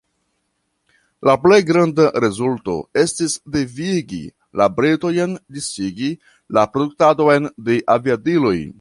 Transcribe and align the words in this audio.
La 1.29 1.33
plej 1.43 1.59
granda 1.67 2.07
rezulto 2.25 2.77
estis 3.03 3.37
devigi 3.57 4.23
la 4.63 4.69
britojn 4.81 5.39
disigi 5.59 6.13
la 6.59 6.69
produktadon 6.75 7.51
de 7.71 7.81
aviadiloj. 7.99 8.61